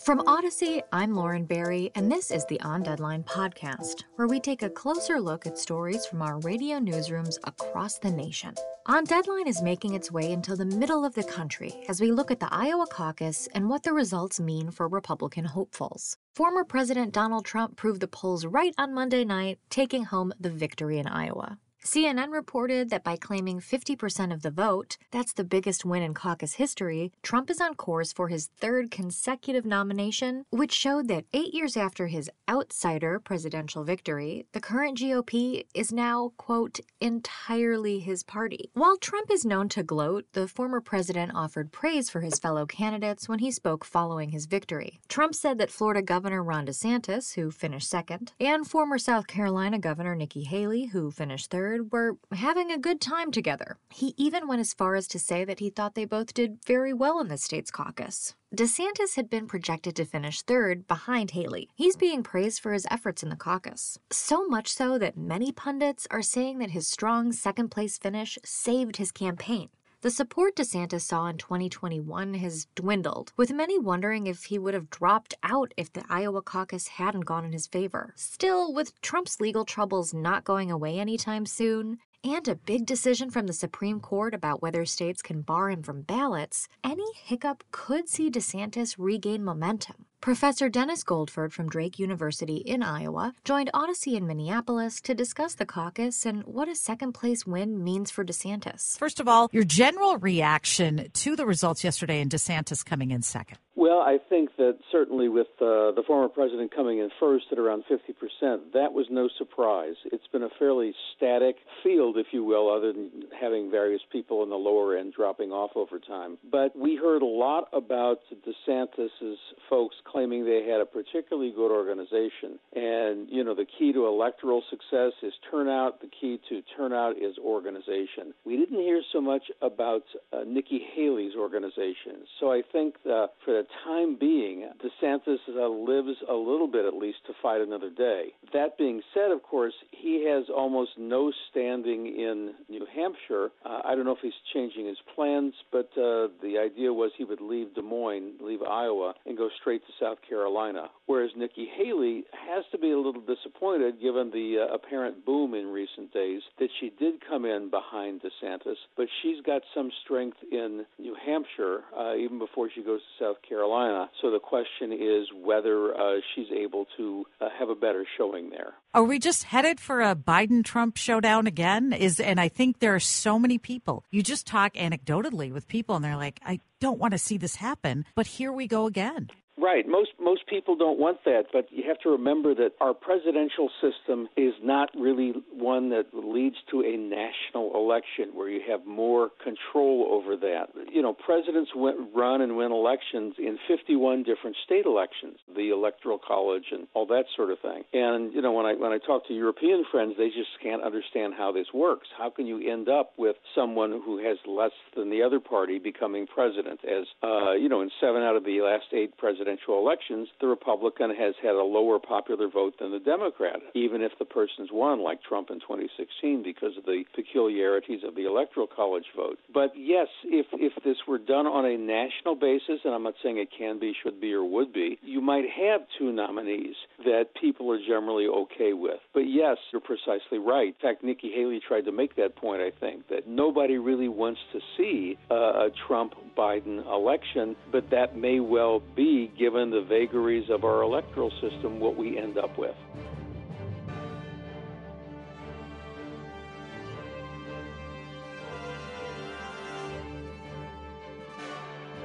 From 0.00 0.20
Audacy, 0.20 0.82
I'm 0.92 1.14
Lauren 1.14 1.46
Barry, 1.46 1.90
and 1.94 2.12
this 2.12 2.30
is 2.30 2.44
the 2.46 2.60
On 2.60 2.82
Deadline 2.82 3.24
podcast, 3.24 4.04
where 4.16 4.28
we 4.28 4.38
take 4.38 4.62
a 4.62 4.70
closer 4.70 5.18
look 5.18 5.46
at 5.46 5.58
stories 5.58 6.04
from 6.06 6.22
our 6.22 6.38
radio 6.40 6.78
newsrooms 6.78 7.38
across 7.44 7.98
the 7.98 8.10
nation. 8.10 8.54
On 8.86 9.04
Deadline 9.04 9.48
is 9.48 9.62
making 9.62 9.94
its 9.94 10.12
way 10.12 10.30
into 10.30 10.54
the 10.54 10.66
middle 10.66 11.04
of 11.04 11.14
the 11.14 11.24
country 11.24 11.82
as 11.88 12.00
we 12.00 12.12
look 12.12 12.30
at 12.30 12.40
the 12.40 12.52
Iowa 12.54 12.86
caucus 12.86 13.48
and 13.54 13.68
what 13.68 13.82
the 13.82 13.92
results 13.92 14.38
mean 14.38 14.70
for 14.70 14.86
Republican 14.86 15.46
hopefuls. 15.46 16.16
Former 16.34 16.62
President 16.62 17.12
Donald 17.12 17.44
Trump 17.44 17.76
proved 17.76 18.00
the 18.00 18.06
polls 18.06 18.46
right 18.46 18.74
on 18.78 18.94
Monday 18.94 19.24
night, 19.24 19.58
taking 19.70 20.04
home 20.04 20.32
the 20.38 20.50
victory 20.50 20.98
in 20.98 21.08
Iowa. 21.08 21.58
CNN 21.86 22.32
reported 22.32 22.90
that 22.90 23.04
by 23.04 23.14
claiming 23.14 23.60
50% 23.60 24.34
of 24.34 24.42
the 24.42 24.50
vote, 24.50 24.98
that's 25.12 25.32
the 25.32 25.44
biggest 25.44 25.84
win 25.84 26.02
in 26.02 26.14
caucus 26.14 26.54
history, 26.54 27.12
Trump 27.22 27.48
is 27.48 27.60
on 27.60 27.74
course 27.76 28.12
for 28.12 28.26
his 28.26 28.48
third 28.58 28.90
consecutive 28.90 29.64
nomination, 29.64 30.44
which 30.50 30.72
showed 30.72 31.06
that 31.06 31.26
eight 31.32 31.54
years 31.54 31.76
after 31.76 32.08
his 32.08 32.28
outsider 32.48 33.20
presidential 33.20 33.84
victory, 33.84 34.46
the 34.52 34.60
current 34.60 34.98
GOP 34.98 35.64
is 35.74 35.92
now, 35.92 36.32
quote, 36.36 36.80
entirely 37.00 38.00
his 38.00 38.24
party. 38.24 38.68
While 38.74 38.96
Trump 38.96 39.30
is 39.30 39.44
known 39.44 39.68
to 39.68 39.84
gloat, 39.84 40.24
the 40.32 40.48
former 40.48 40.80
president 40.80 41.36
offered 41.36 41.70
praise 41.70 42.10
for 42.10 42.20
his 42.20 42.40
fellow 42.40 42.66
candidates 42.66 43.28
when 43.28 43.38
he 43.38 43.52
spoke 43.52 43.84
following 43.84 44.30
his 44.30 44.46
victory. 44.46 44.98
Trump 45.08 45.36
said 45.36 45.58
that 45.58 45.70
Florida 45.70 46.02
Governor 46.02 46.42
Ron 46.42 46.66
DeSantis, 46.66 47.36
who 47.36 47.52
finished 47.52 47.88
second, 47.88 48.32
and 48.40 48.66
former 48.66 48.98
South 48.98 49.28
Carolina 49.28 49.78
Governor 49.78 50.16
Nikki 50.16 50.42
Haley, 50.42 50.86
who 50.86 51.12
finished 51.12 51.52
third, 51.52 51.75
were 51.82 52.16
having 52.32 52.70
a 52.70 52.78
good 52.78 53.00
time 53.00 53.30
together. 53.30 53.78
He 53.90 54.14
even 54.16 54.48
went 54.48 54.60
as 54.60 54.74
far 54.74 54.94
as 54.94 55.06
to 55.08 55.18
say 55.18 55.44
that 55.44 55.60
he 55.60 55.70
thought 55.70 55.94
they 55.94 56.04
both 56.04 56.34
did 56.34 56.64
very 56.64 56.92
well 56.92 57.20
in 57.20 57.28
the 57.28 57.38
state's 57.38 57.70
caucus. 57.70 58.34
DeSantis 58.54 59.16
had 59.16 59.28
been 59.28 59.46
projected 59.46 59.96
to 59.96 60.04
finish 60.04 60.42
third 60.42 60.86
behind 60.86 61.32
Haley. 61.32 61.68
He's 61.74 61.96
being 61.96 62.22
praised 62.22 62.60
for 62.60 62.72
his 62.72 62.86
efforts 62.90 63.22
in 63.22 63.28
the 63.28 63.36
caucus. 63.36 63.98
So 64.10 64.46
much 64.46 64.72
so 64.72 64.98
that 64.98 65.16
many 65.16 65.52
pundits 65.52 66.06
are 66.10 66.22
saying 66.22 66.58
that 66.58 66.70
his 66.70 66.86
strong 66.86 67.32
second 67.32 67.70
place 67.70 67.98
finish 67.98 68.38
saved 68.44 68.96
his 68.96 69.12
campaign. 69.12 69.68
The 70.06 70.12
support 70.12 70.54
DeSantis 70.54 71.00
saw 71.00 71.26
in 71.26 71.36
2021 71.36 72.34
has 72.34 72.68
dwindled, 72.76 73.32
with 73.36 73.50
many 73.50 73.76
wondering 73.76 74.28
if 74.28 74.44
he 74.44 74.56
would 74.56 74.72
have 74.72 74.88
dropped 74.88 75.34
out 75.42 75.74
if 75.76 75.92
the 75.92 76.04
Iowa 76.08 76.42
caucus 76.42 76.86
hadn't 76.86 77.24
gone 77.24 77.44
in 77.44 77.50
his 77.50 77.66
favor. 77.66 78.12
Still, 78.14 78.72
with 78.72 79.00
Trump's 79.00 79.40
legal 79.40 79.64
troubles 79.64 80.14
not 80.14 80.44
going 80.44 80.70
away 80.70 81.00
anytime 81.00 81.44
soon, 81.44 81.98
and 82.22 82.46
a 82.46 82.54
big 82.54 82.86
decision 82.86 83.30
from 83.30 83.48
the 83.48 83.52
Supreme 83.52 83.98
Court 83.98 84.32
about 84.32 84.62
whether 84.62 84.84
states 84.84 85.22
can 85.22 85.42
bar 85.42 85.70
him 85.70 85.82
from 85.82 86.02
ballots, 86.02 86.68
any 86.84 87.12
hiccup 87.14 87.64
could 87.72 88.08
see 88.08 88.30
DeSantis 88.30 88.94
regain 88.96 89.42
momentum. 89.42 90.06
Professor 90.26 90.68
Dennis 90.68 91.04
Goldford 91.04 91.52
from 91.52 91.68
Drake 91.68 92.00
University 92.00 92.56
in 92.56 92.82
Iowa 92.82 93.32
joined 93.44 93.70
Audacy 93.72 94.16
in 94.16 94.26
Minneapolis 94.26 95.00
to 95.02 95.14
discuss 95.14 95.54
the 95.54 95.64
caucus 95.64 96.26
and 96.26 96.42
what 96.42 96.68
a 96.68 96.74
second 96.74 97.12
place 97.12 97.46
win 97.46 97.84
means 97.84 98.10
for 98.10 98.24
DeSantis. 98.24 98.98
First 98.98 99.20
of 99.20 99.28
all, 99.28 99.48
your 99.52 99.62
general 99.62 100.18
reaction 100.18 101.10
to 101.12 101.36
the 101.36 101.46
results 101.46 101.84
yesterday 101.84 102.20
and 102.20 102.28
DeSantis 102.28 102.84
coming 102.84 103.12
in 103.12 103.22
second. 103.22 103.58
Well, 103.76 104.00
I 104.00 104.16
think 104.30 104.56
that 104.56 104.78
certainly 104.90 105.28
with 105.28 105.48
uh, 105.60 105.92
the 105.92 106.02
former 106.06 106.30
president 106.30 106.74
coming 106.74 106.98
in 106.98 107.10
first 107.20 107.44
at 107.52 107.58
around 107.58 107.84
50%, 107.90 108.72
that 108.72 108.94
was 108.94 109.06
no 109.10 109.28
surprise. 109.36 109.94
It's 110.06 110.26
been 110.32 110.42
a 110.42 110.48
fairly 110.58 110.94
static 111.14 111.56
field, 111.84 112.16
if 112.16 112.28
you 112.32 112.42
will, 112.42 112.68
other 112.68 112.92
than 112.94 113.24
having 113.38 113.70
various 113.70 114.00
people 114.10 114.42
in 114.42 114.48
the 114.48 114.56
lower 114.56 114.96
end 114.96 115.12
dropping 115.14 115.50
off 115.50 115.72
over 115.76 115.98
time. 115.98 116.38
But 116.50 116.74
we 116.74 116.96
heard 116.96 117.20
a 117.20 117.26
lot 117.26 117.68
about 117.74 118.20
DeSantis's 118.32 119.38
folks 119.68 119.96
claiming 120.16 120.46
they 120.46 120.64
had 120.66 120.80
a 120.80 120.86
particularly 120.86 121.52
good 121.54 121.70
organization. 121.70 122.58
And, 122.74 123.28
you 123.28 123.44
know, 123.44 123.54
the 123.54 123.66
key 123.66 123.92
to 123.92 124.06
electoral 124.06 124.62
success 124.70 125.12
is 125.22 125.34
turnout, 125.50 126.00
the 126.00 126.08
key 126.08 126.40
to 126.48 126.62
turnout 126.74 127.18
is 127.18 127.36
organization. 127.36 128.32
We 128.46 128.56
didn't 128.56 128.80
hear 128.80 129.02
so 129.12 129.20
much 129.20 129.42
about 129.60 130.04
uh, 130.32 130.38
Nikki 130.46 130.80
Haley's 130.94 131.34
organization. 131.36 132.24
So 132.40 132.50
I 132.50 132.62
think 132.72 132.94
for 133.02 133.28
the 133.46 133.64
time 133.84 134.16
being, 134.18 134.70
DeSantis 134.82 135.36
uh, 135.54 135.68
lives 135.68 136.16
a 136.30 136.34
little 136.34 136.68
bit 136.68 136.86
at 136.86 136.94
least 136.94 137.18
to 137.26 137.34
fight 137.42 137.60
another 137.60 137.90
day. 137.90 138.28
That 138.54 138.78
being 138.78 139.02
said, 139.12 139.30
of 139.32 139.42
course, 139.42 139.74
he 139.90 140.26
has 140.30 140.44
almost 140.48 140.92
no 140.96 141.30
standing 141.50 142.06
in 142.06 142.54
New 142.70 142.86
Hampshire. 142.94 143.50
Uh, 143.66 143.80
I 143.84 143.94
don't 143.94 144.06
know 144.06 144.12
if 144.12 144.22
he's 144.22 144.32
changing 144.54 144.86
his 144.86 144.96
plans, 145.14 145.52
but 145.70 145.90
uh, 145.92 146.32
the 146.40 146.56
idea 146.58 146.90
was 146.90 147.10
he 147.18 147.24
would 147.24 147.42
leave 147.42 147.74
Des 147.74 147.82
Moines, 147.82 148.32
leave 148.40 148.62
Iowa, 148.62 149.12
and 149.26 149.36
go 149.36 149.50
straight 149.60 149.82
to 149.86 149.92
South 150.00 150.18
Carolina. 150.28 150.90
Whereas 151.06 151.30
Nikki 151.36 151.68
Haley 151.76 152.24
has 152.32 152.64
to 152.72 152.78
be 152.78 152.90
a 152.90 152.96
little 152.96 153.22
disappointed 153.22 154.00
given 154.00 154.30
the 154.30 154.66
uh, 154.68 154.74
apparent 154.74 155.24
boom 155.24 155.54
in 155.54 155.66
recent 155.66 156.12
days 156.12 156.42
that 156.58 156.68
she 156.80 156.90
did 156.98 157.14
come 157.26 157.44
in 157.44 157.70
behind 157.70 158.22
DeSantis, 158.22 158.76
but 158.96 159.06
she's 159.22 159.40
got 159.44 159.62
some 159.74 159.90
strength 160.04 160.38
in 160.50 160.84
New 160.98 161.16
Hampshire 161.24 161.84
uh, 161.96 162.14
even 162.16 162.38
before 162.38 162.68
she 162.74 162.82
goes 162.82 163.00
to 163.00 163.24
South 163.24 163.36
Carolina. 163.48 164.10
So 164.20 164.30
the 164.30 164.40
question 164.40 164.92
is 164.92 165.26
whether 165.44 165.94
uh, 165.94 166.20
she's 166.34 166.50
able 166.50 166.86
to 166.96 167.24
uh, 167.40 167.48
have 167.58 167.68
a 167.68 167.74
better 167.74 168.04
showing 168.16 168.50
there. 168.50 168.74
Are 168.94 169.04
we 169.04 169.18
just 169.18 169.44
headed 169.44 169.78
for 169.78 170.00
a 170.00 170.14
Biden 170.16 170.64
Trump 170.64 170.96
showdown 170.96 171.46
again? 171.46 171.92
Is 171.92 172.18
and 172.18 172.40
I 172.40 172.48
think 172.48 172.78
there 172.78 172.94
are 172.94 173.00
so 173.00 173.38
many 173.38 173.58
people. 173.58 174.04
You 174.10 174.22
just 174.22 174.46
talk 174.46 174.74
anecdotally 174.74 175.52
with 175.52 175.68
people 175.68 175.96
and 175.96 176.04
they're 176.04 176.16
like, 176.16 176.40
I 176.44 176.60
don't 176.80 176.98
want 176.98 177.12
to 177.12 177.18
see 177.18 177.36
this 177.36 177.56
happen, 177.56 178.04
but 178.14 178.26
here 178.26 178.52
we 178.52 178.66
go 178.66 178.86
again. 178.86 179.28
Right. 179.58 179.88
Most 179.88 180.10
most 180.20 180.46
people 180.46 180.76
don't 180.76 180.98
want 180.98 181.24
that, 181.24 181.44
but 181.50 181.68
you 181.70 181.84
have 181.88 181.98
to 182.00 182.10
remember 182.10 182.54
that 182.54 182.72
our 182.78 182.92
presidential 182.92 183.70
system 183.80 184.28
is 184.36 184.52
not 184.62 184.90
really 184.94 185.32
one 185.50 185.88
that 185.90 186.12
leads 186.12 186.56
to 186.70 186.82
a 186.82 186.94
national 186.98 187.74
election 187.74 188.34
where 188.34 188.50
you 188.50 188.60
have 188.68 188.84
more 188.84 189.30
control 189.42 190.08
over 190.12 190.36
that. 190.36 190.66
You 190.92 191.00
know, 191.00 191.14
presidents 191.14 191.70
run 191.74 192.42
and 192.42 192.58
win 192.58 192.70
elections 192.70 193.36
in 193.38 193.58
51 193.66 194.24
different 194.24 194.56
state 194.62 194.84
elections, 194.84 195.38
the 195.54 195.70
electoral 195.70 196.18
college 196.18 196.66
and 196.70 196.86
all 196.92 197.06
that 197.06 197.24
sort 197.34 197.50
of 197.50 197.58
thing. 197.60 197.84
And 197.94 198.34
you 198.34 198.42
know, 198.42 198.52
when 198.52 198.66
I 198.66 198.74
when 198.74 198.92
I 198.92 198.98
talk 198.98 199.26
to 199.28 199.34
European 199.34 199.86
friends, 199.90 200.16
they 200.18 200.28
just 200.28 200.52
can't 200.62 200.82
understand 200.82 201.32
how 201.32 201.50
this 201.50 201.68
works. 201.72 202.08
How 202.18 202.28
can 202.28 202.46
you 202.46 202.60
end 202.70 202.90
up 202.90 203.14
with 203.16 203.36
someone 203.54 204.02
who 204.04 204.18
has 204.18 204.36
less 204.46 204.76
than 204.94 205.08
the 205.08 205.22
other 205.22 205.40
party 205.40 205.78
becoming 205.78 206.26
president? 206.26 206.80
As 206.84 207.06
uh, 207.22 207.52
you 207.52 207.70
know, 207.70 207.80
in 207.80 207.90
seven 208.02 208.20
out 208.20 208.36
of 208.36 208.44
the 208.44 208.60
last 208.60 208.92
eight 208.92 209.16
presidents 209.16 209.45
presidential 209.46 209.78
elections, 209.78 210.28
the 210.40 210.46
Republican 210.46 211.10
has 211.14 211.34
had 211.42 211.54
a 211.54 211.62
lower 211.62 211.98
popular 211.98 212.48
vote 212.48 212.74
than 212.80 212.90
the 212.90 212.98
Democrat, 212.98 213.60
even 213.74 214.02
if 214.02 214.12
the 214.18 214.24
person's 214.24 214.70
won, 214.72 215.02
like 215.02 215.22
Trump 215.22 215.50
in 215.50 215.60
2016, 215.60 216.42
because 216.42 216.76
of 216.76 216.84
the 216.84 217.04
peculiarities 217.14 218.00
of 218.06 218.14
the 218.14 218.26
Electoral 218.26 218.66
College 218.66 219.04
vote. 219.14 219.38
But 219.52 219.72
yes, 219.76 220.08
if 220.24 220.46
if 220.52 220.72
this 220.84 220.96
were 221.06 221.18
done 221.18 221.46
on 221.46 221.64
a 221.64 221.76
national 221.76 222.34
basis, 222.34 222.80
and 222.84 222.94
I'm 222.94 223.04
not 223.04 223.14
saying 223.22 223.38
it 223.38 223.48
can 223.56 223.78
be, 223.78 223.92
should 224.02 224.20
be, 224.20 224.32
or 224.32 224.44
would 224.44 224.72
be, 224.72 224.98
you 225.02 225.20
might 225.20 225.44
have 225.48 225.82
two 225.98 226.12
nominees 226.12 226.74
that 227.04 227.26
people 227.40 227.70
are 227.72 227.78
generally 227.78 228.26
okay 228.26 228.72
with. 228.72 228.98
But 229.14 229.28
yes, 229.28 229.58
you're 229.72 229.80
precisely 229.80 230.38
right. 230.38 230.68
In 230.68 230.80
fact, 230.82 231.04
Nikki 231.04 231.30
Haley 231.34 231.60
tried 231.66 231.82
to 231.82 231.92
make 231.92 232.16
that 232.16 232.36
point. 232.36 232.62
I 232.62 232.72
think 232.78 233.08
that 233.08 233.28
nobody 233.28 233.78
really 233.78 234.08
wants 234.08 234.40
to 234.52 234.60
see 234.76 235.16
a 235.30 235.68
Trump 235.86 236.14
Biden 236.36 236.84
election, 236.86 237.56
but 237.70 237.90
that 237.90 238.16
may 238.16 238.40
well 238.40 238.82
be 238.94 239.30
given 239.38 239.70
the 239.70 239.82
vagaries 239.82 240.48
of 240.50 240.64
our 240.64 240.82
electoral 240.82 241.30
system, 241.40 241.78
what 241.80 241.96
we 241.96 242.18
end 242.18 242.38
up 242.38 242.58
with. 242.58 242.74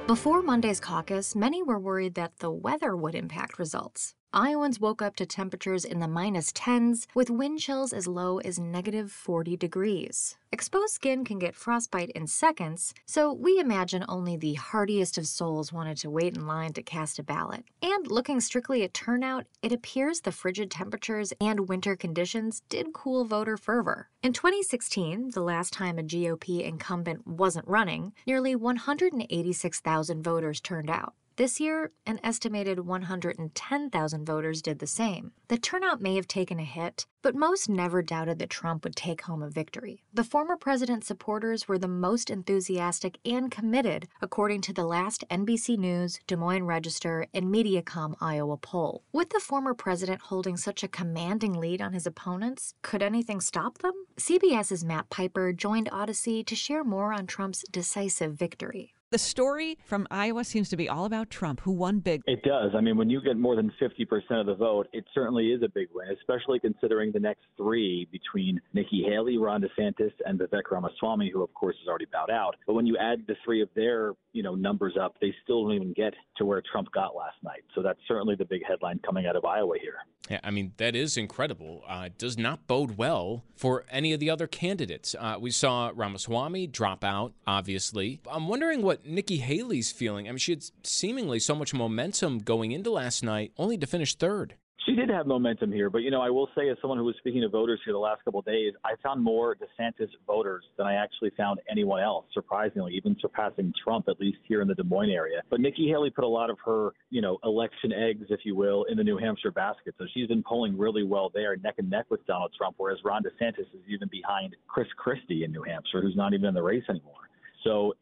Before 0.06 0.42
Monday's 0.42 0.80
caucus, 0.80 1.34
many 1.34 1.62
were 1.62 1.78
worried 1.78 2.16
that 2.16 2.38
the 2.40 2.50
weather 2.50 2.94
would 2.94 3.14
impact 3.14 3.58
results. 3.58 4.14
Iowans 4.34 4.80
woke 4.80 5.02
up 5.02 5.14
to 5.16 5.26
temperatures 5.26 5.84
in 5.84 6.00
the 6.00 6.08
minus 6.08 6.52
10s 6.52 7.06
with 7.14 7.28
wind 7.28 7.58
chills 7.58 7.92
as 7.92 8.06
low 8.06 8.38
as 8.38 8.58
negative 8.58 9.12
40 9.12 9.58
degrees. 9.58 10.38
Exposed 10.50 10.94
skin 10.94 11.22
can 11.22 11.38
get 11.38 11.54
frostbite 11.54 12.08
in 12.12 12.26
seconds, 12.26 12.94
so 13.04 13.30
we 13.30 13.58
imagine 13.58 14.06
only 14.08 14.38
the 14.38 14.54
hardiest 14.54 15.18
of 15.18 15.26
souls 15.26 15.70
wanted 15.70 15.98
to 15.98 16.10
wait 16.10 16.34
in 16.34 16.46
line 16.46 16.72
to 16.72 16.82
cast 16.82 17.18
a 17.18 17.22
ballot. 17.22 17.64
And 17.82 18.10
looking 18.10 18.40
strictly 18.40 18.82
at 18.82 18.94
turnout, 18.94 19.44
it 19.62 19.70
appears 19.70 20.20
the 20.20 20.32
frigid 20.32 20.70
temperatures 20.70 21.34
and 21.38 21.68
winter 21.68 21.94
conditions 21.94 22.62
did 22.70 22.94
cool 22.94 23.26
voter 23.26 23.58
fervor. 23.58 24.08
In 24.22 24.32
2016, 24.32 25.32
the 25.32 25.42
last 25.42 25.74
time 25.74 25.98
a 25.98 26.02
GOP 26.02 26.64
incumbent 26.64 27.26
wasn't 27.26 27.68
running, 27.68 28.14
nearly 28.26 28.56
186,000 28.56 30.22
voters 30.22 30.60
turned 30.60 30.88
out. 30.88 31.12
This 31.36 31.58
year, 31.58 31.92
an 32.04 32.20
estimated 32.22 32.80
110,000 32.80 34.26
voters 34.26 34.60
did 34.60 34.80
the 34.80 34.86
same. 34.86 35.32
The 35.48 35.56
turnout 35.56 36.02
may 36.02 36.16
have 36.16 36.28
taken 36.28 36.60
a 36.60 36.64
hit, 36.64 37.06
but 37.22 37.34
most 37.34 37.70
never 37.70 38.02
doubted 38.02 38.38
that 38.38 38.50
Trump 38.50 38.84
would 38.84 38.94
take 38.94 39.22
home 39.22 39.42
a 39.42 39.48
victory. 39.48 40.02
The 40.12 40.24
former 40.24 40.58
president's 40.58 41.06
supporters 41.06 41.66
were 41.66 41.78
the 41.78 41.88
most 41.88 42.28
enthusiastic 42.28 43.16
and 43.24 43.50
committed, 43.50 44.08
according 44.20 44.60
to 44.62 44.74
the 44.74 44.84
last 44.84 45.24
NBC 45.30 45.78
News, 45.78 46.20
Des 46.26 46.36
Moines 46.36 46.66
Register, 46.66 47.26
and 47.32 47.46
Mediacom 47.46 48.14
Iowa 48.20 48.58
poll. 48.58 49.02
With 49.10 49.30
the 49.30 49.40
former 49.40 49.72
president 49.72 50.20
holding 50.20 50.58
such 50.58 50.82
a 50.82 50.88
commanding 50.88 51.54
lead 51.54 51.80
on 51.80 51.94
his 51.94 52.06
opponents, 52.06 52.74
could 52.82 53.02
anything 53.02 53.40
stop 53.40 53.78
them? 53.78 53.94
CBS's 54.18 54.84
Matt 54.84 55.08
Piper 55.08 55.54
joined 55.54 55.90
Audacy 55.90 56.44
to 56.44 56.54
share 56.54 56.84
more 56.84 57.14
on 57.14 57.26
Trump's 57.26 57.64
decisive 57.70 58.34
victory. 58.34 58.92
The 59.12 59.18
story 59.18 59.76
from 59.84 60.06
Iowa 60.10 60.42
seems 60.42 60.70
to 60.70 60.76
be 60.78 60.88
all 60.88 61.04
about 61.04 61.28
Trump, 61.28 61.60
who 61.60 61.70
won 61.70 61.98
big. 61.98 62.22
It 62.26 62.42
does. 62.44 62.70
I 62.74 62.80
mean, 62.80 62.96
when 62.96 63.10
you 63.10 63.20
get 63.20 63.36
more 63.36 63.54
than 63.54 63.70
50% 63.78 64.40
of 64.40 64.46
the 64.46 64.54
vote, 64.54 64.88
it 64.94 65.04
certainly 65.12 65.48
is 65.52 65.62
a 65.62 65.68
big 65.68 65.88
win, 65.92 66.08
especially 66.18 66.58
considering 66.58 67.12
the 67.12 67.20
next 67.20 67.42
three 67.58 68.08
between 68.10 68.58
Nikki 68.72 69.04
Haley, 69.06 69.36
Ron 69.36 69.60
DeSantis, 69.62 70.12
and 70.24 70.40
Vivek 70.40 70.70
Ramaswamy, 70.70 71.28
who, 71.30 71.42
of 71.42 71.52
course, 71.52 71.76
has 71.80 71.88
already 71.88 72.06
bowed 72.10 72.30
out. 72.30 72.56
But 72.66 72.72
when 72.72 72.86
you 72.86 72.96
add 72.96 73.26
the 73.28 73.36
three 73.44 73.60
of 73.60 73.68
their, 73.76 74.14
you 74.32 74.42
know, 74.42 74.54
numbers 74.54 74.94
up, 74.98 75.16
they 75.20 75.34
still 75.44 75.64
don't 75.64 75.74
even 75.74 75.92
get 75.92 76.14
to 76.38 76.46
where 76.46 76.62
Trump 76.72 76.90
got 76.92 77.14
last 77.14 77.36
night. 77.44 77.64
So 77.74 77.82
that's 77.82 78.00
certainly 78.08 78.34
the 78.34 78.46
big 78.46 78.62
headline 78.66 78.98
coming 79.04 79.26
out 79.26 79.36
of 79.36 79.44
Iowa 79.44 79.74
here. 79.78 79.96
Yeah, 80.30 80.40
I 80.44 80.50
mean, 80.50 80.72
that 80.76 80.94
is 80.94 81.16
incredible. 81.16 81.82
Uh, 81.86 82.08
does 82.16 82.38
not 82.38 82.66
bode 82.66 82.96
well 82.96 83.42
for 83.56 83.84
any 83.90 84.12
of 84.12 84.20
the 84.20 84.30
other 84.30 84.46
candidates. 84.46 85.16
Uh, 85.18 85.36
we 85.40 85.50
saw 85.50 85.90
Ramaswamy 85.94 86.68
drop 86.68 87.02
out, 87.02 87.32
obviously. 87.46 88.20
I'm 88.30 88.46
wondering 88.48 88.82
what 88.82 89.04
Nikki 89.04 89.38
Haley's 89.38 89.90
feeling. 89.90 90.28
I 90.28 90.30
mean, 90.30 90.38
she 90.38 90.52
had 90.52 90.64
seemingly 90.84 91.40
so 91.40 91.54
much 91.54 91.74
momentum 91.74 92.38
going 92.38 92.72
into 92.72 92.90
last 92.90 93.24
night, 93.24 93.52
only 93.58 93.76
to 93.78 93.86
finish 93.86 94.14
third. 94.14 94.54
She 94.86 94.96
did 94.96 95.08
have 95.10 95.28
momentum 95.28 95.70
here, 95.70 95.90
but 95.90 95.98
you 95.98 96.10
know, 96.10 96.20
I 96.20 96.30
will 96.30 96.48
say, 96.56 96.68
as 96.68 96.76
someone 96.80 96.98
who 96.98 97.04
was 97.04 97.14
speaking 97.18 97.42
to 97.42 97.48
voters 97.48 97.78
here 97.84 97.92
the 97.92 98.00
last 98.00 98.24
couple 98.24 98.40
of 98.40 98.46
days, 98.46 98.72
I 98.84 98.94
found 99.00 99.22
more 99.22 99.54
DeSantis 99.54 100.08
voters 100.26 100.64
than 100.76 100.88
I 100.88 100.94
actually 100.94 101.30
found 101.36 101.60
anyone 101.70 102.02
else. 102.02 102.26
Surprisingly, 102.34 102.94
even 102.94 103.16
surpassing 103.20 103.72
Trump, 103.84 104.08
at 104.08 104.18
least 104.18 104.38
here 104.48 104.60
in 104.60 104.66
the 104.66 104.74
Des 104.74 104.82
Moines 104.82 105.10
area. 105.10 105.42
But 105.50 105.60
Nikki 105.60 105.88
Haley 105.88 106.10
put 106.10 106.24
a 106.24 106.28
lot 106.28 106.50
of 106.50 106.58
her, 106.64 106.94
you 107.10 107.22
know, 107.22 107.38
election 107.44 107.92
eggs, 107.92 108.26
if 108.30 108.40
you 108.44 108.56
will, 108.56 108.84
in 108.84 108.96
the 108.96 109.04
New 109.04 109.18
Hampshire 109.18 109.52
basket. 109.52 109.94
So 109.98 110.06
she's 110.12 110.26
been 110.26 110.42
polling 110.42 110.76
really 110.76 111.04
well 111.04 111.30
there, 111.32 111.54
neck 111.56 111.74
and 111.78 111.88
neck 111.88 112.06
with 112.10 112.26
Donald 112.26 112.52
Trump. 112.58 112.74
Whereas 112.78 112.98
Ron 113.04 113.22
DeSantis 113.22 113.60
is 113.60 113.82
even 113.88 114.08
behind 114.10 114.56
Chris 114.66 114.88
Christie 114.96 115.44
in 115.44 115.52
New 115.52 115.62
Hampshire, 115.62 116.02
who's 116.02 116.16
not 116.16 116.34
even 116.34 116.46
in 116.46 116.54
the 116.54 116.62
race 116.62 116.84
anymore. 116.88 117.28
So 117.62 117.94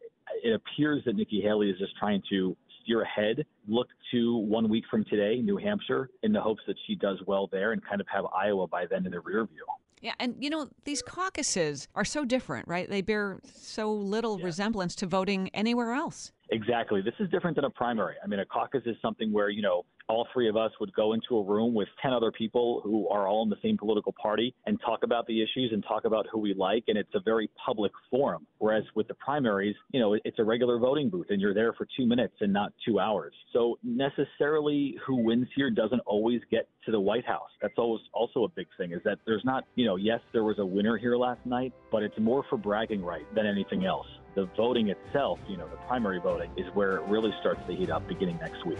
it 0.43 0.53
appears 0.53 1.03
that 1.05 1.15
Nikki 1.15 1.41
Haley 1.41 1.69
is 1.69 1.77
just 1.77 1.95
trying 1.97 2.23
to 2.29 2.55
steer 2.83 3.01
ahead, 3.01 3.45
look 3.67 3.87
to 4.11 4.37
one 4.37 4.69
week 4.69 4.85
from 4.89 5.03
today, 5.05 5.41
New 5.41 5.57
Hampshire, 5.57 6.09
in 6.23 6.31
the 6.31 6.41
hopes 6.41 6.61
that 6.67 6.75
she 6.87 6.95
does 6.95 7.17
well 7.25 7.47
there 7.51 7.71
and 7.71 7.83
kind 7.83 8.01
of 8.01 8.07
have 8.13 8.25
Iowa 8.25 8.67
by 8.67 8.85
then 8.85 9.05
in 9.05 9.11
the 9.11 9.19
rear 9.19 9.45
view. 9.45 9.65
Yeah, 10.01 10.13
and 10.19 10.35
you 10.39 10.49
know, 10.49 10.67
these 10.83 11.03
caucuses 11.03 11.87
are 11.93 12.05
so 12.05 12.25
different, 12.25 12.67
right? 12.67 12.89
They 12.89 13.01
bear 13.01 13.39
so 13.53 13.93
little 13.93 14.39
yeah. 14.39 14.45
resemblance 14.45 14.95
to 14.95 15.05
voting 15.05 15.49
anywhere 15.53 15.93
else. 15.93 16.31
Exactly. 16.49 17.01
This 17.01 17.13
is 17.19 17.29
different 17.29 17.55
than 17.55 17.65
a 17.65 17.69
primary. 17.69 18.15
I 18.23 18.27
mean, 18.27 18.39
a 18.39 18.45
caucus 18.45 18.81
is 18.85 18.95
something 19.01 19.31
where, 19.31 19.49
you 19.49 19.61
know, 19.61 19.85
all 20.11 20.27
three 20.33 20.49
of 20.49 20.57
us 20.57 20.71
would 20.81 20.93
go 20.93 21.13
into 21.13 21.37
a 21.37 21.43
room 21.43 21.73
with 21.73 21.87
10 22.01 22.11
other 22.11 22.31
people 22.31 22.81
who 22.83 23.07
are 23.07 23.27
all 23.27 23.43
in 23.43 23.49
the 23.49 23.55
same 23.63 23.77
political 23.77 24.13
party 24.21 24.53
and 24.65 24.77
talk 24.85 25.03
about 25.03 25.25
the 25.25 25.41
issues 25.41 25.71
and 25.71 25.83
talk 25.87 26.03
about 26.03 26.25
who 26.31 26.39
we 26.39 26.53
like. 26.53 26.83
And 26.87 26.97
it's 26.97 27.15
a 27.15 27.21
very 27.21 27.49
public 27.65 27.93
forum. 28.09 28.45
Whereas 28.57 28.83
with 28.93 29.07
the 29.07 29.13
primaries, 29.13 29.75
you 29.91 30.01
know, 30.01 30.17
it's 30.25 30.37
a 30.37 30.43
regular 30.43 30.77
voting 30.79 31.09
booth 31.09 31.27
and 31.29 31.39
you're 31.39 31.53
there 31.53 31.71
for 31.73 31.87
two 31.97 32.05
minutes 32.05 32.33
and 32.41 32.51
not 32.51 32.73
two 32.85 32.99
hours. 32.99 33.33
So 33.53 33.79
necessarily 33.83 34.97
who 35.05 35.15
wins 35.15 35.47
here 35.55 35.71
doesn't 35.71 36.01
always 36.05 36.41
get 36.51 36.67
to 36.85 36.91
the 36.91 36.99
White 36.99 37.25
House. 37.25 37.49
That's 37.61 37.77
always 37.77 38.01
also 38.13 38.43
a 38.43 38.49
big 38.49 38.67
thing 38.77 38.91
is 38.91 38.99
that 39.05 39.19
there's 39.25 39.45
not, 39.45 39.63
you 39.75 39.85
know, 39.85 39.95
yes, 39.95 40.19
there 40.33 40.43
was 40.43 40.59
a 40.59 40.65
winner 40.65 40.97
here 40.97 41.15
last 41.15 41.45
night, 41.45 41.71
but 41.89 42.03
it's 42.03 42.19
more 42.19 42.43
for 42.49 42.57
bragging 42.57 43.01
right 43.01 43.25
than 43.33 43.45
anything 43.45 43.85
else 43.85 44.07
the 44.33 44.47
voting 44.55 44.87
itself, 44.87 45.39
you 45.49 45.57
know, 45.57 45.67
the 45.67 45.75
primary 45.87 46.17
voting, 46.21 46.49
is 46.55 46.65
where 46.73 46.95
it 46.95 47.03
really 47.09 47.31
starts 47.41 47.59
to 47.67 47.75
heat 47.75 47.89
up 47.89 48.07
beginning 48.07 48.37
next 48.37 48.65
week. 48.65 48.79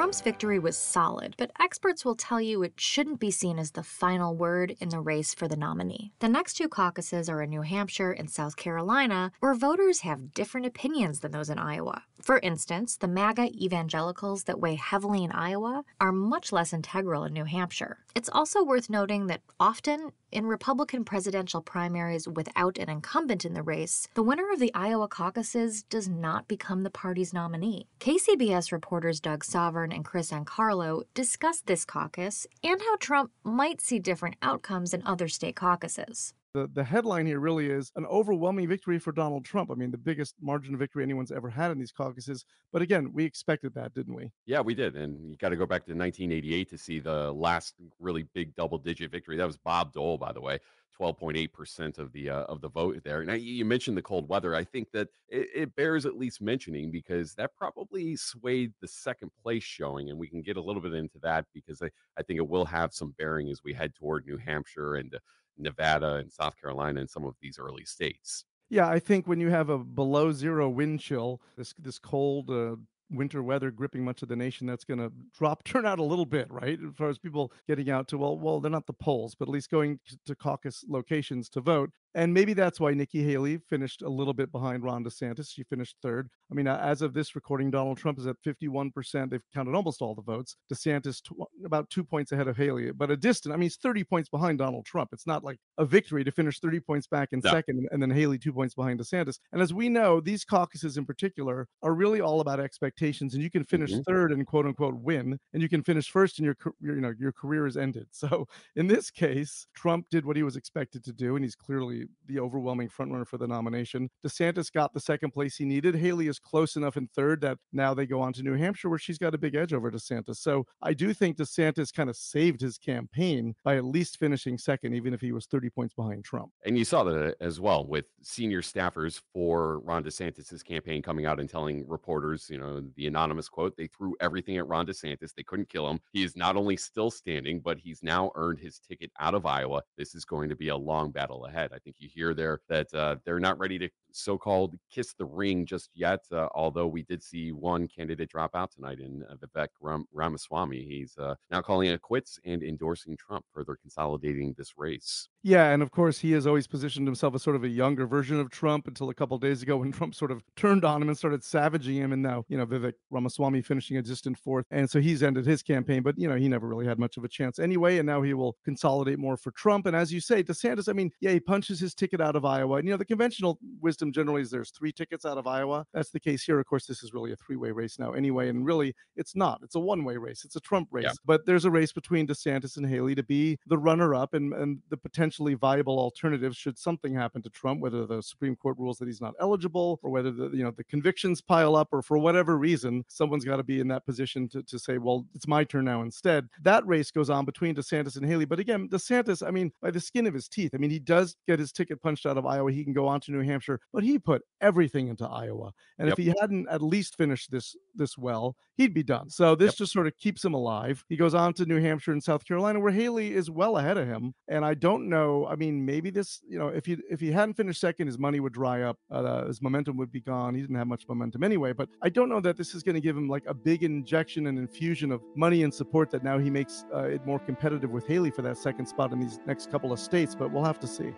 Trump's 0.00 0.22
victory 0.22 0.58
was 0.58 0.78
solid, 0.78 1.34
but 1.36 1.50
experts 1.60 2.06
will 2.06 2.14
tell 2.14 2.40
you 2.40 2.62
it 2.62 2.80
shouldn't 2.80 3.20
be 3.20 3.30
seen 3.30 3.58
as 3.58 3.72
the 3.72 3.82
final 3.82 4.34
word 4.34 4.74
in 4.80 4.88
the 4.88 4.98
race 4.98 5.34
for 5.34 5.46
the 5.46 5.58
nominee. 5.58 6.14
The 6.20 6.28
next 6.30 6.54
two 6.54 6.70
caucuses 6.70 7.28
are 7.28 7.42
in 7.42 7.50
New 7.50 7.60
Hampshire 7.60 8.10
and 8.10 8.30
South 8.30 8.56
Carolina, 8.56 9.30
where 9.40 9.52
voters 9.52 10.00
have 10.00 10.32
different 10.32 10.66
opinions 10.66 11.20
than 11.20 11.32
those 11.32 11.50
in 11.50 11.58
Iowa. 11.58 12.04
For 12.22 12.38
instance, 12.40 12.96
the 12.96 13.08
MAGA 13.08 13.50
evangelicals 13.54 14.44
that 14.44 14.60
weigh 14.60 14.74
heavily 14.74 15.24
in 15.24 15.32
Iowa 15.32 15.84
are 16.00 16.12
much 16.12 16.52
less 16.52 16.72
integral 16.72 17.24
in 17.24 17.32
New 17.32 17.44
Hampshire. 17.44 17.98
It's 18.14 18.28
also 18.28 18.62
worth 18.62 18.90
noting 18.90 19.26
that 19.28 19.40
often 19.58 20.12
in 20.30 20.46
Republican 20.46 21.04
presidential 21.04 21.62
primaries 21.62 22.28
without 22.28 22.78
an 22.78 22.88
incumbent 22.88 23.44
in 23.44 23.54
the 23.54 23.62
race, 23.62 24.06
the 24.14 24.22
winner 24.22 24.52
of 24.52 24.60
the 24.60 24.72
Iowa 24.74 25.08
caucuses 25.08 25.82
does 25.84 26.08
not 26.08 26.46
become 26.46 26.82
the 26.82 26.90
party's 26.90 27.32
nominee. 27.32 27.88
KCBS 28.00 28.70
reporters 28.70 29.20
Doug 29.20 29.42
Sovern 29.42 29.90
and 29.90 30.04
Chris 30.04 30.30
Ancarlo 30.30 31.04
discussed 31.14 31.66
this 31.66 31.84
caucus 31.84 32.46
and 32.62 32.80
how 32.80 32.96
Trump 32.96 33.32
might 33.42 33.80
see 33.80 33.98
different 33.98 34.36
outcomes 34.42 34.92
in 34.92 35.02
other 35.06 35.28
state 35.28 35.56
caucuses 35.56 36.34
the, 36.54 36.68
the 36.72 36.84
headline 36.84 37.26
here 37.26 37.40
really 37.40 37.66
is 37.66 37.92
an 37.96 38.06
overwhelming 38.06 38.68
victory 38.68 38.98
for 38.98 39.12
Donald 39.12 39.44
Trump. 39.44 39.70
I 39.70 39.74
mean, 39.74 39.90
the 39.90 39.98
biggest 39.98 40.34
margin 40.40 40.74
of 40.74 40.80
victory 40.80 41.02
anyone's 41.02 41.30
ever 41.30 41.48
had 41.48 41.70
in 41.70 41.78
these 41.78 41.92
caucuses. 41.92 42.44
But 42.72 42.82
again, 42.82 43.12
we 43.12 43.24
expected 43.24 43.74
that, 43.74 43.94
didn't 43.94 44.14
we? 44.14 44.30
Yeah, 44.46 44.60
we 44.60 44.74
did. 44.74 44.96
And 44.96 45.30
you 45.30 45.36
got 45.36 45.50
to 45.50 45.56
go 45.56 45.66
back 45.66 45.84
to 45.86 45.94
1988 45.94 46.70
to 46.70 46.78
see 46.78 46.98
the 46.98 47.32
last 47.32 47.74
really 47.98 48.24
big 48.34 48.54
double 48.56 48.78
digit 48.78 49.10
victory. 49.10 49.36
That 49.36 49.46
was 49.46 49.58
Bob 49.58 49.92
Dole, 49.92 50.18
by 50.18 50.32
the 50.32 50.40
way. 50.40 50.58
12.8% 51.00 51.98
of 51.98 52.12
the 52.12 52.28
uh, 52.28 52.42
of 52.42 52.60
the 52.60 52.68
vote 52.68 53.02
there. 53.04 53.24
Now 53.24 53.32
you 53.32 53.64
mentioned 53.64 53.96
the 53.96 54.02
cold 54.02 54.28
weather. 54.28 54.54
I 54.54 54.64
think 54.64 54.90
that 54.92 55.08
it, 55.30 55.48
it, 55.54 55.76
bears 55.76 56.04
at 56.04 56.18
least 56.18 56.42
mentioning 56.42 56.90
because 56.90 57.32
that 57.36 57.56
probably 57.56 58.16
swayed 58.16 58.72
the 58.82 58.88
second 58.88 59.30
place 59.42 59.62
showing, 59.62 60.10
and 60.10 60.18
we 60.18 60.28
can 60.28 60.42
get 60.42 60.58
a 60.58 60.60
little 60.60 60.82
bit 60.82 60.92
into 60.92 61.18
that 61.22 61.46
because 61.54 61.80
I, 61.80 61.88
I 62.18 62.22
think 62.22 62.36
it 62.36 62.46
will 62.46 62.66
have 62.66 62.92
some 62.92 63.14
bearing 63.16 63.48
as 63.48 63.62
we 63.64 63.72
head 63.72 63.94
toward 63.94 64.26
New 64.26 64.36
Hampshire 64.36 64.96
and 64.96 65.14
uh, 65.14 65.18
Nevada 65.60 66.14
and 66.14 66.32
South 66.32 66.60
Carolina 66.60 67.00
and 67.00 67.10
some 67.10 67.24
of 67.24 67.34
these 67.40 67.58
early 67.58 67.84
states. 67.84 68.44
Yeah, 68.68 68.88
I 68.88 69.00
think 69.00 69.26
when 69.26 69.40
you 69.40 69.50
have 69.50 69.68
a 69.68 69.78
below 69.78 70.32
zero 70.32 70.68
wind 70.68 71.00
chill, 71.00 71.40
this 71.56 71.74
this 71.78 71.98
cold 71.98 72.50
uh, 72.50 72.76
winter 73.10 73.42
weather 73.42 73.70
gripping 73.70 74.04
much 74.04 74.22
of 74.22 74.28
the 74.28 74.36
nation, 74.36 74.66
that's 74.66 74.84
going 74.84 74.98
to 74.98 75.12
drop 75.36 75.64
turnout 75.64 75.98
a 75.98 76.04
little 76.04 76.26
bit, 76.26 76.50
right? 76.50 76.78
As 76.86 76.94
far 76.96 77.08
as 77.08 77.18
people 77.18 77.52
getting 77.66 77.90
out 77.90 78.08
to 78.08 78.18
well, 78.18 78.38
well, 78.38 78.60
they're 78.60 78.70
not 78.70 78.86
the 78.86 78.92
polls, 78.92 79.34
but 79.34 79.48
at 79.48 79.52
least 79.52 79.70
going 79.70 79.98
to 80.26 80.34
caucus 80.34 80.84
locations 80.88 81.48
to 81.50 81.60
vote. 81.60 81.90
And 82.14 82.34
maybe 82.34 82.54
that's 82.54 82.80
why 82.80 82.92
Nikki 82.92 83.22
Haley 83.22 83.58
finished 83.68 84.02
a 84.02 84.08
little 84.08 84.34
bit 84.34 84.50
behind 84.50 84.82
Ron 84.82 85.04
DeSantis. 85.04 85.48
She 85.48 85.62
finished 85.62 85.96
third. 86.02 86.28
I 86.50 86.54
mean, 86.54 86.66
as 86.66 87.02
of 87.02 87.14
this 87.14 87.36
recording, 87.36 87.70
Donald 87.70 87.98
Trump 87.98 88.18
is 88.18 88.26
at 88.26 88.34
51%. 88.44 89.30
They've 89.30 89.40
counted 89.54 89.76
almost 89.76 90.02
all 90.02 90.16
the 90.16 90.22
votes. 90.22 90.56
DeSantis 90.72 91.22
tw- 91.22 91.46
about 91.64 91.88
two 91.88 92.02
points 92.02 92.32
ahead 92.32 92.48
of 92.48 92.56
Haley, 92.56 92.90
but 92.90 93.12
a 93.12 93.16
distant. 93.16 93.52
I 93.52 93.56
mean, 93.56 93.62
he's 93.62 93.76
30 93.76 94.02
points 94.02 94.28
behind 94.28 94.58
Donald 94.58 94.86
Trump. 94.86 95.10
It's 95.12 95.26
not 95.26 95.44
like 95.44 95.58
a 95.78 95.84
victory 95.84 96.24
to 96.24 96.32
finish 96.32 96.58
30 96.58 96.80
points 96.80 97.06
back 97.06 97.28
in 97.30 97.40
no. 97.44 97.50
second 97.50 97.86
and 97.92 98.02
then 98.02 98.10
Haley 98.10 98.38
two 98.38 98.52
points 98.52 98.74
behind 98.74 98.98
DeSantis. 98.98 99.38
And 99.52 99.62
as 99.62 99.72
we 99.72 99.88
know, 99.88 100.20
these 100.20 100.44
caucuses 100.44 100.96
in 100.96 101.06
particular 101.06 101.68
are 101.82 101.94
really 101.94 102.20
all 102.20 102.40
about 102.40 102.58
expectations. 102.58 102.99
And 103.00 103.34
you 103.34 103.50
can 103.50 103.64
finish 103.64 103.92
mm-hmm. 103.92 104.02
third 104.02 104.32
and 104.32 104.46
quote 104.46 104.66
unquote 104.66 104.94
win, 104.94 105.38
and 105.52 105.62
you 105.62 105.68
can 105.68 105.82
finish 105.82 106.10
first 106.10 106.38
and 106.38 106.46
your, 106.46 106.56
your 106.80 106.94
you 106.96 107.00
know 107.00 107.14
your 107.18 107.32
career 107.32 107.66
is 107.66 107.76
ended. 107.76 108.06
So 108.20 108.46
in 108.76 108.86
this 108.86 109.10
case, 109.10 109.66
Trump 109.74 110.06
did 110.10 110.26
what 110.26 110.36
he 110.36 110.42
was 110.42 110.54
expected 110.54 111.02
to 111.04 111.12
do, 111.12 111.36
and 111.36 111.44
he's 111.44 111.54
clearly 111.54 112.04
the 112.26 112.38
overwhelming 112.38 112.90
frontrunner 112.90 113.26
for 113.26 113.38
the 113.38 113.46
nomination. 113.46 114.10
DeSantis 114.24 114.70
got 114.70 114.92
the 114.92 115.00
second 115.00 115.30
place 115.30 115.56
he 115.56 115.64
needed. 115.64 115.94
Haley 115.94 116.28
is 116.28 116.38
close 116.38 116.76
enough 116.76 116.98
in 116.98 117.06
third 117.08 117.40
that 117.40 117.56
now 117.72 117.94
they 117.94 118.06
go 118.06 118.20
on 118.20 118.34
to 118.34 118.42
New 118.42 118.56
Hampshire 118.56 118.90
where 118.90 118.98
she's 118.98 119.16
got 119.16 119.34
a 119.34 119.38
big 119.38 119.54
edge 119.54 119.72
over 119.72 119.90
DeSantis. 119.90 120.36
So 120.36 120.66
I 120.82 120.92
do 120.92 121.14
think 121.14 121.38
DeSantis 121.38 121.92
kind 121.94 122.10
of 122.10 122.16
saved 122.16 122.60
his 122.60 122.76
campaign 122.76 123.54
by 123.64 123.76
at 123.76 123.84
least 123.84 124.18
finishing 124.18 124.58
second, 124.58 124.94
even 124.94 125.14
if 125.14 125.20
he 125.22 125.32
was 125.32 125.46
30 125.46 125.70
points 125.70 125.94
behind 125.94 126.24
Trump. 126.24 126.50
And 126.66 126.76
you 126.76 126.84
saw 126.84 127.02
that 127.04 127.36
as 127.40 127.58
well 127.58 127.86
with 127.86 128.04
senior 128.22 128.60
staffers 128.60 129.20
for 129.32 129.80
Ron 129.80 130.04
DeSantis's 130.04 130.62
campaign 130.62 131.00
coming 131.00 131.26
out 131.26 131.40
and 131.40 131.48
telling 131.48 131.86
reporters, 131.88 132.48
you 132.50 132.58
know, 132.58 132.82
the 132.96 133.06
anonymous 133.06 133.48
quote, 133.48 133.76
they 133.76 133.86
threw 133.88 134.16
everything 134.20 134.56
at 134.56 134.66
Ron 134.66 134.86
DeSantis. 134.86 135.34
They 135.34 135.42
couldn't 135.42 135.68
kill 135.68 135.88
him. 135.88 136.00
He 136.12 136.22
is 136.22 136.36
not 136.36 136.56
only 136.56 136.76
still 136.76 137.10
standing, 137.10 137.60
but 137.60 137.78
he's 137.78 138.02
now 138.02 138.30
earned 138.34 138.58
his 138.58 138.78
ticket 138.78 139.10
out 139.18 139.34
of 139.34 139.46
Iowa. 139.46 139.82
This 139.96 140.14
is 140.14 140.24
going 140.24 140.48
to 140.48 140.56
be 140.56 140.68
a 140.68 140.76
long 140.76 141.10
battle 141.10 141.46
ahead. 141.46 141.70
I 141.74 141.78
think 141.78 141.96
you 141.98 142.08
hear 142.12 142.34
there 142.34 142.60
that 142.68 142.92
uh, 142.94 143.16
they're 143.24 143.40
not 143.40 143.58
ready 143.58 143.78
to 143.78 143.88
so-called 144.12 144.76
kiss 144.90 145.14
the 145.14 145.24
ring 145.24 145.64
just 145.64 145.90
yet. 145.94 146.20
Uh, 146.32 146.48
although 146.54 146.86
we 146.86 147.02
did 147.02 147.22
see 147.22 147.52
one 147.52 147.86
candidate 147.86 148.28
drop 148.28 148.54
out 148.54 148.72
tonight 148.72 148.98
in 148.98 149.24
uh, 149.30 149.34
Vivek 149.36 149.68
Ram- 149.80 150.08
Ramaswamy. 150.12 150.84
He's 150.84 151.16
uh, 151.18 151.34
now 151.50 151.60
calling 151.60 151.88
it 151.88 152.02
quits 152.02 152.38
and 152.44 152.62
endorsing 152.62 153.16
Trump, 153.16 153.44
further 153.52 153.76
consolidating 153.76 154.54
this 154.56 154.74
race. 154.76 155.28
Yeah, 155.42 155.70
and 155.70 155.82
of 155.82 155.90
course 155.90 156.18
he 156.18 156.32
has 156.32 156.46
always 156.46 156.66
positioned 156.66 157.06
himself 157.08 157.34
as 157.34 157.42
sort 157.42 157.56
of 157.56 157.64
a 157.64 157.68
younger 157.68 158.06
version 158.06 158.38
of 158.38 158.50
Trump 158.50 158.86
until 158.86 159.08
a 159.08 159.14
couple 159.14 159.38
days 159.38 159.62
ago 159.62 159.76
when 159.78 159.90
Trump 159.90 160.14
sort 160.14 160.30
of 160.30 160.42
turned 160.54 160.84
on 160.84 161.00
him 161.00 161.08
and 161.08 161.16
started 161.16 161.42
savaging 161.42 161.96
him, 161.96 162.12
and 162.12 162.22
now 162.22 162.44
you 162.48 162.58
know 162.58 162.66
Vivek 162.66 162.92
Ramaswamy 163.10 163.62
finishing 163.62 163.96
a 163.96 164.02
distant 164.02 164.36
fourth, 164.36 164.66
and 164.70 164.90
so 164.90 165.00
he's 165.00 165.22
ended 165.22 165.46
his 165.46 165.62
campaign. 165.62 166.02
But 166.02 166.18
you 166.18 166.28
know 166.28 166.36
he 166.36 166.46
never 166.46 166.68
really 166.68 166.86
had 166.86 166.98
much 166.98 167.16
of 167.16 167.24
a 167.24 167.28
chance 167.28 167.58
anyway, 167.58 167.96
and 167.96 168.06
now 168.06 168.20
he 168.20 168.34
will 168.34 168.56
consolidate 168.64 169.18
more 169.18 169.38
for 169.38 169.50
Trump. 169.52 169.86
And 169.86 169.96
as 169.96 170.12
you 170.12 170.20
say, 170.20 170.42
DeSantis, 170.42 170.88
I 170.90 170.92
mean, 170.92 171.10
yeah, 171.20 171.30
he 171.30 171.40
punches 171.40 171.80
his 171.80 171.94
ticket 171.94 172.20
out 172.20 172.36
of 172.36 172.44
Iowa, 172.44 172.76
and 172.76 172.86
you 172.86 172.92
know 172.92 172.98
the 172.98 173.06
conventional 173.06 173.58
wisdom 173.80 174.12
generally 174.12 174.42
is 174.42 174.50
there's 174.50 174.70
three 174.70 174.92
tickets 174.92 175.24
out 175.24 175.38
of 175.38 175.46
Iowa. 175.46 175.86
That's 175.94 176.10
the 176.10 176.20
case 176.20 176.42
here. 176.44 176.60
Of 176.60 176.66
course, 176.66 176.84
this 176.84 177.02
is 177.02 177.14
really 177.14 177.32
a 177.32 177.36
three-way 177.36 177.70
race 177.70 177.98
now 177.98 178.12
anyway, 178.12 178.50
and 178.50 178.66
really 178.66 178.94
it's 179.16 179.34
not. 179.34 179.60
It's 179.62 179.74
a 179.74 179.80
one-way 179.80 180.18
race. 180.18 180.44
It's 180.44 180.56
a 180.56 180.60
Trump 180.60 180.88
race, 180.90 181.04
Yeah. 181.04 181.12
but 181.24 181.46
there's 181.46 181.64
a 181.64 181.70
race 181.70 181.92
between 181.94 182.26
DeSantis 182.26 182.76
and 182.76 182.84
Haley 182.86 183.14
to 183.14 183.22
be 183.22 183.58
the 183.66 183.78
runner-up 183.78 184.34
and 184.34 184.52
and 184.52 184.80
the 184.90 184.98
potentially 185.30 185.54
viable 185.54 185.98
alternatives 186.00 186.56
should 186.56 186.76
something 186.76 187.14
happen 187.14 187.40
to 187.40 187.48
Trump, 187.50 187.80
whether 187.80 188.04
the 188.04 188.20
Supreme 188.20 188.56
Court 188.56 188.76
rules 188.78 188.98
that 188.98 189.06
he's 189.06 189.20
not 189.20 189.34
eligible 189.40 190.00
or 190.02 190.10
whether 190.10 190.32
the 190.32 190.50
you 190.50 190.64
know 190.64 190.72
the 190.72 190.82
convictions 190.82 191.40
pile 191.40 191.76
up 191.76 191.88
or 191.92 192.02
for 192.02 192.18
whatever 192.18 192.58
reason 192.58 193.04
someone's 193.08 193.44
got 193.44 193.56
to 193.58 193.62
be 193.62 193.78
in 193.78 193.86
that 193.88 194.04
position 194.04 194.48
to, 194.48 194.62
to 194.64 194.76
say, 194.78 194.98
well, 194.98 195.24
it's 195.34 195.46
my 195.46 195.62
turn 195.62 195.84
now 195.84 196.02
instead. 196.02 196.48
That 196.62 196.84
race 196.86 197.12
goes 197.12 197.30
on 197.30 197.44
between 197.44 197.76
DeSantis 197.76 198.16
and 198.16 198.26
Haley. 198.26 198.44
But 198.44 198.58
again, 198.58 198.88
DeSantis, 198.88 199.46
I 199.46 199.50
mean, 199.52 199.70
by 199.80 199.90
the 199.92 200.00
skin 200.00 200.26
of 200.26 200.34
his 200.34 200.48
teeth, 200.48 200.72
I 200.74 200.78
mean, 200.78 200.90
he 200.90 200.98
does 200.98 201.36
get 201.46 201.60
his 201.60 201.70
ticket 201.70 202.02
punched 202.02 202.26
out 202.26 202.36
of 202.36 202.44
Iowa. 202.46 202.72
He 202.72 202.82
can 202.82 202.92
go 202.92 203.06
on 203.06 203.20
to 203.20 203.30
New 203.32 203.42
Hampshire, 203.42 203.80
but 203.92 204.02
he 204.02 204.18
put 204.18 204.42
everything 204.60 205.08
into 205.08 205.26
Iowa. 205.26 205.72
And 205.98 206.08
Yep. 206.08 206.18
if 206.18 206.24
he 206.24 206.34
hadn't 206.40 206.68
at 206.68 206.82
least 206.82 207.16
finished 207.16 207.50
this 207.52 207.76
this 207.94 208.18
well, 208.18 208.56
he'd 208.76 208.94
be 208.94 209.02
done. 209.04 209.30
So 209.30 209.54
this 209.54 209.72
Yep. 209.72 209.78
just 209.78 209.92
sort 209.92 210.06
of 210.08 210.16
keeps 210.16 210.44
him 210.44 210.54
alive. 210.54 211.04
He 211.08 211.16
goes 211.16 211.34
on 211.34 211.54
to 211.54 211.66
New 211.66 211.80
Hampshire 211.80 212.12
and 212.12 212.22
South 212.22 212.44
Carolina, 212.44 212.80
where 212.80 212.92
Haley 212.92 213.34
is 213.34 213.50
well 213.50 213.76
ahead 213.76 213.96
of 213.96 214.06
him. 214.08 214.34
And 214.48 214.64
I 214.64 214.74
don't 214.74 215.08
know. 215.08 215.19
I 215.46 215.56
mean, 215.56 215.84
maybe 215.84 216.10
this, 216.10 216.40
you 216.48 216.58
know, 216.58 216.68
if 216.68 216.86
he 216.86 216.96
if 217.10 217.20
he 217.20 217.30
hadn't 217.30 217.54
finished 217.54 217.80
second, 217.80 218.06
his 218.06 218.18
money 218.18 218.40
would 218.40 218.52
dry 218.52 218.82
up. 218.82 218.98
Uh, 219.10 219.46
his 219.46 219.60
momentum 219.62 219.96
would 219.96 220.12
be 220.12 220.20
gone. 220.20 220.54
He 220.54 220.60
didn't 220.60 220.76
have 220.76 220.86
much 220.86 221.04
momentum 221.08 221.42
anyway. 221.42 221.72
But 221.72 221.88
I 222.02 222.08
don't 222.08 222.28
know 222.28 222.40
that 222.40 222.56
this 222.56 222.74
is 222.74 222.82
going 222.82 222.94
to 222.94 223.00
give 223.00 223.16
him 223.16 223.28
like 223.28 223.44
a 223.46 223.54
big 223.54 223.82
injection 223.82 224.46
and 224.46 224.58
infusion 224.58 225.12
of 225.12 225.20
money 225.36 225.62
and 225.62 225.72
support 225.72 226.10
that 226.10 226.22
now 226.22 226.38
he 226.38 226.50
makes 226.50 226.84
uh, 226.94 227.04
it 227.04 227.24
more 227.26 227.38
competitive 227.38 227.90
with 227.90 228.06
Haley 228.06 228.30
for 228.30 228.42
that 228.42 228.58
second 228.58 228.86
spot 228.86 229.12
in 229.12 229.20
these 229.20 229.38
next 229.46 229.70
couple 229.70 229.92
of 229.92 229.98
states. 229.98 230.34
But 230.34 230.50
we'll 230.52 230.64
have 230.64 230.80
to 230.80 230.86
see. 230.86 231.12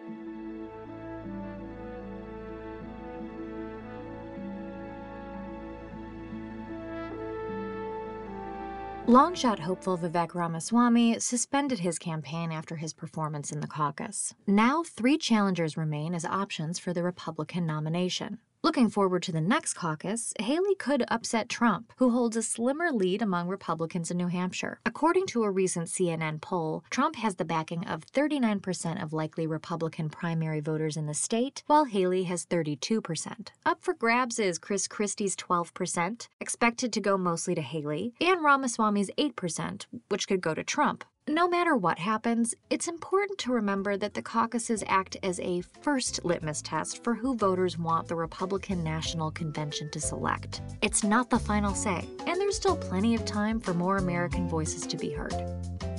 Longshot 9.06 9.58
hopeful 9.58 9.98
Vivek 9.98 10.32
Ramaswamy 10.32 11.18
suspended 11.18 11.80
his 11.80 11.98
campaign 11.98 12.52
after 12.52 12.76
his 12.76 12.92
performance 12.92 13.50
in 13.50 13.58
the 13.58 13.66
caucus. 13.66 14.32
Now, 14.46 14.84
three 14.84 15.18
challengers 15.18 15.76
remain 15.76 16.14
as 16.14 16.24
options 16.24 16.78
for 16.78 16.92
the 16.92 17.02
Republican 17.02 17.66
nomination. 17.66 18.38
Looking 18.64 18.90
forward 18.90 19.24
to 19.24 19.32
the 19.32 19.40
next 19.40 19.74
caucus, 19.74 20.32
Haley 20.38 20.76
could 20.76 21.02
upset 21.08 21.48
Trump, 21.48 21.92
who 21.96 22.10
holds 22.10 22.36
a 22.36 22.44
slimmer 22.44 22.92
lead 22.92 23.20
among 23.20 23.48
Republicans 23.48 24.08
in 24.08 24.16
New 24.16 24.28
Hampshire. 24.28 24.78
According 24.86 25.26
to 25.26 25.42
a 25.42 25.50
recent 25.50 25.88
CNN 25.88 26.40
poll, 26.40 26.84
Trump 26.88 27.16
has 27.16 27.34
the 27.34 27.44
backing 27.44 27.84
of 27.88 28.06
39% 28.06 29.02
of 29.02 29.12
likely 29.12 29.48
Republican 29.48 30.08
primary 30.08 30.60
voters 30.60 30.96
in 30.96 31.06
the 31.06 31.12
state, 31.12 31.64
while 31.66 31.86
Haley 31.86 32.22
has 32.24 32.46
32%. 32.46 33.48
Up 33.66 33.82
for 33.82 33.94
grabs 33.94 34.38
is 34.38 34.60
Chris 34.60 34.86
Christie's 34.86 35.34
12%, 35.34 36.28
expected 36.38 36.92
to 36.92 37.00
go 37.00 37.18
mostly 37.18 37.56
to 37.56 37.62
Haley, 37.62 38.14
and 38.20 38.44
Ramaswamy's 38.44 39.10
8%, 39.18 39.86
which 40.06 40.28
could 40.28 40.40
go 40.40 40.54
to 40.54 40.62
Trump. 40.62 41.04
No 41.28 41.46
matter 41.46 41.76
what 41.76 42.00
happens, 42.00 42.52
it's 42.68 42.88
important 42.88 43.38
to 43.38 43.52
remember 43.52 43.96
that 43.96 44.12
the 44.12 44.22
caucuses 44.22 44.82
act 44.88 45.16
as 45.22 45.38
a 45.38 45.60
first 45.60 46.24
litmus 46.24 46.60
test 46.62 47.04
for 47.04 47.14
who 47.14 47.36
voters 47.36 47.78
want 47.78 48.08
the 48.08 48.16
Republican 48.16 48.82
National 48.82 49.30
Convention 49.30 49.88
to 49.90 50.00
select. 50.00 50.62
It's 50.82 51.04
not 51.04 51.30
the 51.30 51.38
final 51.38 51.76
say, 51.76 52.08
and 52.26 52.40
there's 52.40 52.56
still 52.56 52.76
plenty 52.76 53.14
of 53.14 53.24
time 53.24 53.60
for 53.60 53.72
more 53.72 53.98
American 53.98 54.48
voices 54.48 54.84
to 54.84 54.96
be 54.96 55.12
heard. 55.12 55.46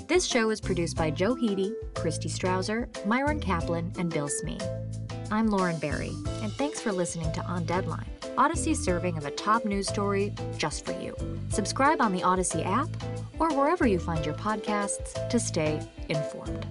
This 0.09 0.25
show 0.25 0.49
is 0.49 0.59
produced 0.59 0.97
by 0.97 1.09
Joe 1.09 1.35
Hiti, 1.35 1.71
Christy 1.95 2.27
Strawser, 2.27 2.89
Myron 3.05 3.39
Kaplan, 3.39 3.93
and 3.97 4.11
Bill 4.11 4.27
Smee. 4.27 4.59
I'm 5.31 5.47
Lauren 5.47 5.79
Barry, 5.79 6.11
and 6.41 6.51
thanks 6.51 6.81
for 6.81 6.91
listening 6.91 7.31
to 7.31 7.41
On 7.45 7.63
Deadline, 7.63 8.09
Audacy's 8.37 8.83
serving 8.83 9.17
of 9.17 9.25
a 9.25 9.31
top 9.31 9.63
news 9.63 9.87
story 9.87 10.33
just 10.57 10.85
for 10.85 10.91
you. 10.99 11.15
Subscribe 11.47 12.01
on 12.01 12.11
the 12.11 12.21
Audacy 12.23 12.65
app 12.65 12.89
or 13.39 13.49
wherever 13.53 13.87
you 13.87 13.99
find 13.99 14.25
your 14.25 14.35
podcasts 14.35 15.29
to 15.29 15.39
stay 15.39 15.79
informed. 16.09 16.65